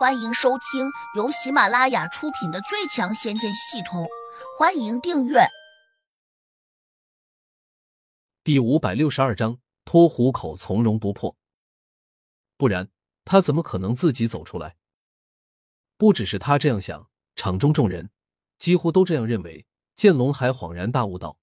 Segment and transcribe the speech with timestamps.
[0.00, 4.04] 欢迎收听由喜马拉雅出品的《最强仙剑系统》，
[4.58, 5.40] 欢迎订阅。
[8.42, 11.36] 第五百六十二章：脱虎口从容不迫。
[12.56, 12.88] 不然，
[13.26, 14.78] 他怎么可能自己走出来？
[15.98, 18.10] 不只是他这样想，场中众人
[18.56, 19.66] 几乎都这样认为。
[19.94, 21.38] 剑龙还恍然大悟道：“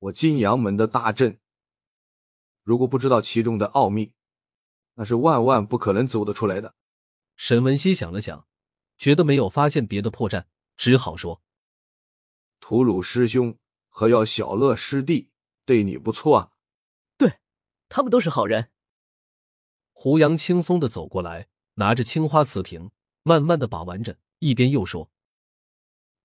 [0.00, 1.38] 我金阳门的大阵，
[2.64, 4.12] 如果不知道其中的奥秘，
[4.94, 6.74] 那是万万不可能走得出来的。”
[7.38, 8.48] 沈文熙想了想，
[8.98, 11.40] 觉得没有发现别的破绽，只好说
[12.58, 13.56] ：“吐鲁师兄
[13.88, 15.30] 和要小乐师弟
[15.64, 16.50] 对你不错啊。
[17.16, 17.38] ”“对，
[17.88, 18.72] 他们都是好人。”
[19.94, 22.90] 胡杨轻松的走过来，拿着青花瓷瓶，
[23.22, 25.12] 慢慢的把玩着，一边又说：“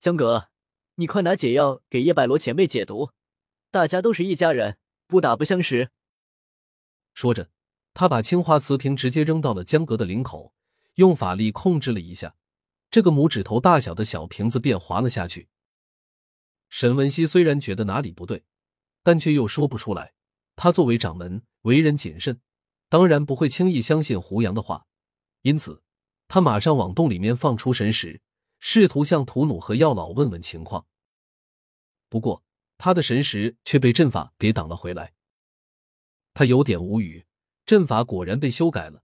[0.01, 0.49] 江哥，
[0.95, 3.11] 你快拿解药给叶百罗前辈解毒，
[3.69, 5.91] 大家都是一家人，不打不相识。”
[7.13, 7.51] 说着，
[7.93, 10.55] 他把青花瓷瓶直接扔到了江阁的领口。
[10.95, 12.35] 用法力控制了一下，
[12.91, 15.49] 这个拇指头大小的小瓶子便滑了下去。
[16.69, 18.43] 沈文熙虽然觉得哪里不对，
[19.01, 20.13] 但却又说不出来。
[20.55, 22.39] 他作为掌门，为人谨慎，
[22.89, 24.85] 当然不会轻易相信胡杨的话。
[25.41, 25.83] 因此，
[26.27, 28.21] 他马上往洞里面放出神石，
[28.59, 30.85] 试图向土努和药老问问情况。
[32.07, 32.43] 不过，
[32.77, 35.13] 他的神石却被阵法给挡了回来。
[36.35, 37.25] 他有点无语，
[37.65, 39.03] 阵法果然被修改了。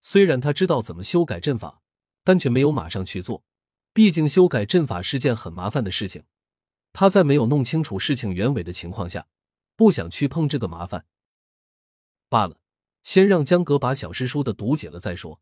[0.00, 1.82] 虽然他知道怎么修改阵法，
[2.24, 3.44] 但却没有马上去做。
[3.92, 6.24] 毕竟修改阵法是件很麻烦的事情。
[6.92, 9.26] 他在没有弄清楚事情原委的情况下，
[9.76, 11.06] 不想去碰这个麻烦。
[12.28, 12.60] 罢了，
[13.02, 15.40] 先让江格把小师叔的毒解了再说。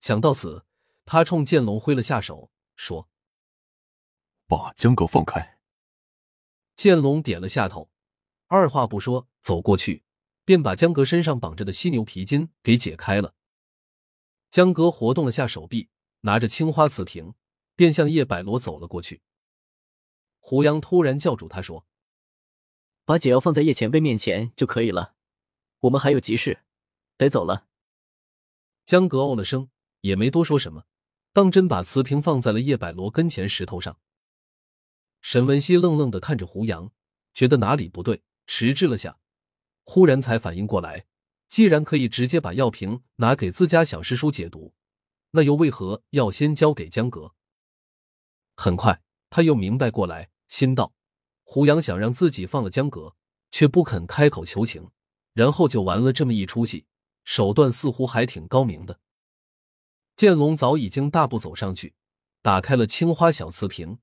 [0.00, 0.64] 想到此，
[1.04, 3.08] 他冲剑龙挥了下手，说
[4.46, 5.58] ：“把江格放开。”
[6.76, 7.90] 剑龙点了下头，
[8.46, 10.04] 二话不说走过去。
[10.50, 13.36] 便把江格身上绑着的犀牛皮筋给解开了。
[14.50, 15.90] 江格活动了下手臂，
[16.22, 17.34] 拿着青花瓷瓶，
[17.76, 19.22] 便向叶百罗走了过去。
[20.40, 21.86] 胡杨突然叫住他说
[23.06, 25.14] ：“把解药放在叶前辈面前就可以了，
[25.82, 26.64] 我们还有急事，
[27.16, 27.68] 得走了。”
[28.84, 30.82] 江格哦了声，也没多说什么，
[31.32, 34.00] 当真把瓷瓶放在了叶百罗跟前石头上。
[35.20, 36.90] 沈文熙愣愣的看着胡杨，
[37.32, 39.20] 觉得哪里不对，迟滞了下。
[39.84, 41.06] 忽然才反应过来，
[41.48, 44.72] 既然可以直接把药瓶拿给自家小师叔解毒，
[45.32, 47.34] 那又为何要先交给江阁？
[48.56, 50.92] 很快他又明白过来，心道：
[51.42, 53.16] 胡杨想让自己放了江阁，
[53.50, 54.90] 却不肯开口求情，
[55.32, 56.86] 然后就玩了这么一出戏，
[57.24, 59.00] 手段似乎还挺高明的。
[60.14, 61.94] 剑龙早已经大步走上去，
[62.42, 63.98] 打开了青花小瓷瓶，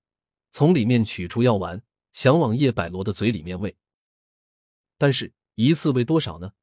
[0.51, 3.77] 从里面取出药丸，想往叶百罗的嘴里面喂，
[4.97, 5.33] 但是。
[5.59, 6.53] 一次喂多少呢？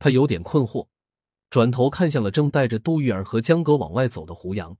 [0.00, 0.88] 他有点困惑，
[1.48, 4.76] 转头看向了正带着杜玉儿和江哥往外走的胡杨。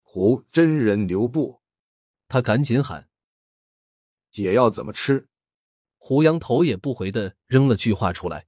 [0.00, 1.62] 胡真人留步！
[2.28, 3.10] 他赶紧喊
[4.30, 5.28] ：“解药怎么吃？”
[5.98, 8.46] 胡杨头也不回的扔了句话出来：“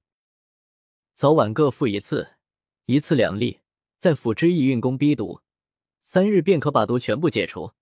[1.13, 2.37] 早晚各服一次，
[2.85, 3.59] 一次两粒，
[3.97, 5.41] 再辅之意运功逼毒，
[6.01, 7.73] 三日便可把毒全部解除。”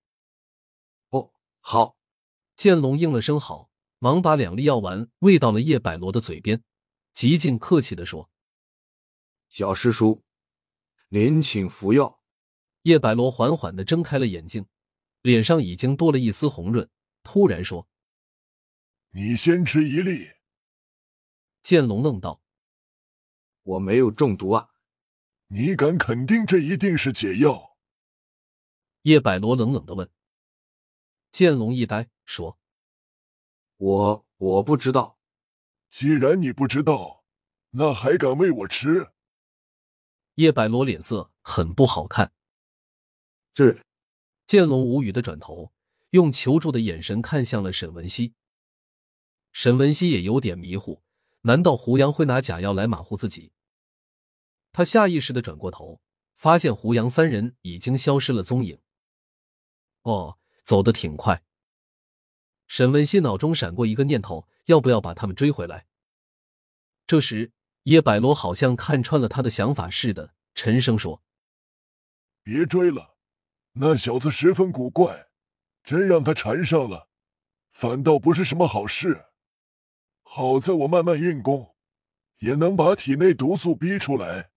[1.10, 1.96] 哦，好。
[2.56, 3.70] 剑龙应了声好。
[4.06, 6.62] 忙把两粒药丸喂到了叶百罗的嘴边，
[7.12, 8.30] 极尽客气的说
[9.50, 10.22] ：“小师叔，
[11.08, 12.22] 您请服药。”
[12.82, 14.64] 叶百罗缓缓的睁开了眼睛，
[15.22, 16.88] 脸上已经多了一丝红润，
[17.24, 17.88] 突然说
[19.10, 20.30] ：“你先吃一粒。”
[21.60, 22.40] 剑龙愣道
[23.64, 24.68] ：“我没有中毒啊！
[25.48, 27.76] 你敢肯定这一定是解药？”
[29.02, 30.08] 叶百罗冷冷的问。
[31.32, 32.56] 剑龙一呆，说。
[33.76, 35.18] 我我不知道，
[35.90, 37.24] 既然你不知道，
[37.70, 39.12] 那还敢喂我吃？
[40.36, 42.32] 叶百罗脸色很不好看。
[43.54, 43.78] 这
[44.46, 45.72] 剑龙无语的转头，
[46.10, 48.34] 用求助的眼神看向了沈文熙。
[49.52, 51.02] 沈文熙也有点迷糊，
[51.42, 53.52] 难道胡杨会拿假药来马虎自己？
[54.72, 56.00] 他下意识的转过头，
[56.34, 58.78] 发现胡杨三人已经消失了踪影。
[60.02, 61.45] 哦，走得挺快。
[62.66, 65.86] 沈文熙脑中闪过一个念头，要不要把他们追回来？
[67.06, 67.52] 这时，
[67.84, 71.22] 叶百罗好像看穿了他的想法似的，沉声说
[72.42, 73.16] ：“别追了，
[73.74, 75.28] 那小子十分古怪，
[75.84, 77.08] 真让他缠上了，
[77.70, 79.26] 反倒不是什么好事。
[80.22, 81.76] 好在我慢慢运功，
[82.38, 84.50] 也能把体内毒素逼出来。”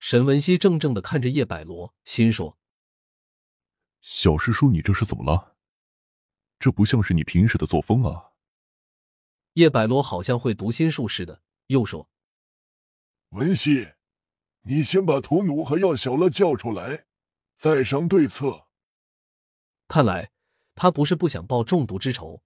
[0.00, 2.58] 沈文熙怔怔的看着叶百罗，心说
[4.02, 5.56] ：“小师叔，你这是怎么了？”
[6.58, 8.32] 这不像是你平时的作风啊！
[9.54, 12.08] 叶百罗好像会读心术似的，又说
[13.30, 13.88] ：“文熙，
[14.62, 17.06] 你先把屠奴和药小乐叫出来，
[17.56, 18.66] 再商对策。
[19.86, 20.30] 看来
[20.74, 22.42] 他不是不想报中毒之仇，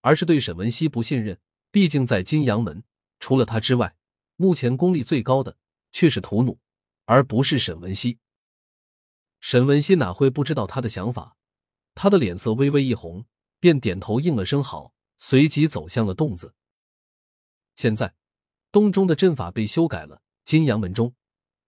[0.00, 1.40] 而是对沈文熙不信任。
[1.72, 2.82] 毕竟在金阳门，
[3.20, 3.94] 除了他之外，
[4.36, 5.56] 目前功力最高的
[5.92, 6.58] 却是屠奴，
[7.04, 8.18] 而不是沈文熙。
[9.40, 11.36] 沈文熙哪会不知道他的想法？
[11.94, 13.24] 他的脸色微微一红，
[13.60, 16.54] 便点头应了声好，随即走向了洞子。
[17.76, 18.14] 现在，
[18.72, 20.22] 洞中的阵法被修改了。
[20.44, 21.14] 金阳门中，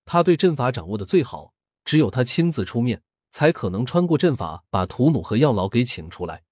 [0.04, 1.54] 他对阵法掌握的最好，
[1.84, 6.42] 只有他亲自出面，才可能穿过阵法把屠奴和药老给请出来。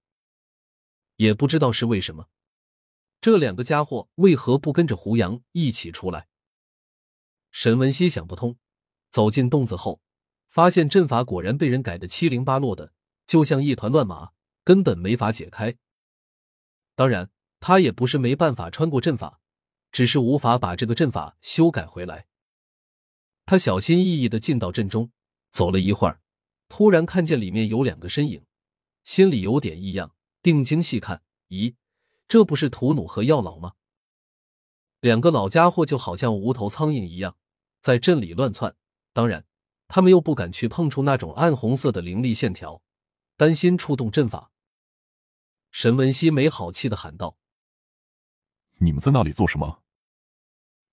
[1.17, 2.27] 也不知道是为什么，
[3.19, 6.27] 这两个家伙为何不跟着胡杨一起出来？
[7.51, 8.57] 沈文熙想不通。
[9.09, 9.99] 走进洞子后，
[10.47, 12.93] 发现阵法果然被人改的七零八落的，
[13.27, 14.31] 就像一团乱麻，
[14.63, 15.75] 根本没法解开。
[16.95, 17.29] 当然，
[17.59, 19.39] 他也不是没办法穿过阵法。
[19.91, 22.27] 只是无法把这个阵法修改回来。
[23.45, 25.11] 他小心翼翼的进到阵中，
[25.49, 26.21] 走了一会儿，
[26.69, 28.45] 突然看见里面有两个身影，
[29.03, 30.15] 心里有点异样。
[30.41, 31.75] 定睛细看，咦，
[32.29, 33.73] 这不是屠奴和药老吗？
[35.01, 37.35] 两个老家伙就好像无头苍蝇一样，
[37.81, 38.73] 在阵里乱窜。
[39.11, 39.45] 当然，
[39.89, 42.81] 他们又不敢去碰触那种暗红色的灵力线条，
[43.41, 44.51] 担心触动阵法。
[45.71, 47.39] 沈文熙没好气的喊道。
[48.77, 49.81] 你们在那里做什么？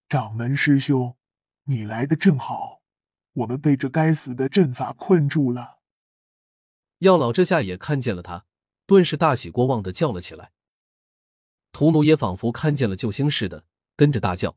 [0.08, 1.18] 掌门师兄，
[1.64, 2.80] 你来的正好，
[3.34, 5.80] 我们被这该死的阵法困住了。
[7.00, 8.46] 药老这下也看见了他，
[8.86, 10.52] 顿时大喜过望的叫了起来。
[11.72, 14.56] 屠奴也仿佛看见了救星似的，跟着大叫：“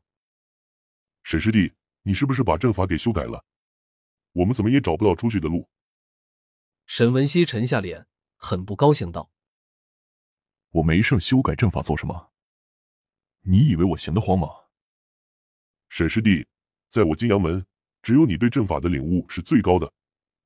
[1.24, 1.74] 沈师弟，
[2.04, 3.44] 你是不是把阵法给修改了？
[4.32, 5.68] 我们怎么也找不到出去的路？”
[6.86, 8.06] 沈文熙沉下脸，
[8.36, 9.30] 很不高兴道
[10.70, 12.30] ：“我没事修改阵法做什么？”
[13.44, 14.48] 你以为我闲得慌吗？
[15.88, 16.46] 沈师弟，
[16.88, 17.66] 在我金阳门，
[18.02, 19.92] 只有你对阵法的领悟是最高的。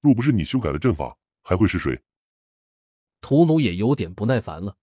[0.00, 2.02] 若不是你修改了阵法，还会是谁？
[3.20, 4.76] 屠奴也有点不耐烦了，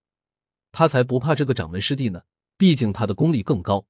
[0.72, 2.24] 他才不怕这个掌门师弟呢，
[2.58, 3.88] 毕竟他的功力更高。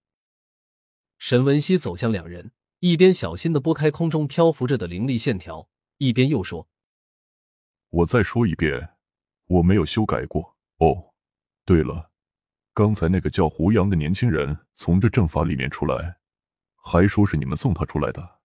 [1.18, 6.68] 沈文熙走向两人，一边小心的拨开空中漂浮着的灵力线条，一边又说
[7.94, 8.90] ：“我再说一遍，
[9.45, 10.57] 我没有修改过。
[10.80, 11.13] 哦，
[11.63, 12.10] 对了。”
[12.75, 16.18] 刚才那个叫胡杨的年轻人从这阵法里面出来，
[16.75, 18.40] 还说是你们送他出来的。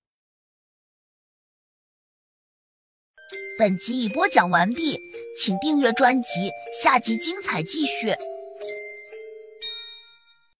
[3.58, 4.98] 本集已播讲完毕，
[5.40, 8.08] 请订阅专辑，下集精彩继续。